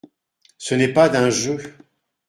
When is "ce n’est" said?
0.57-0.93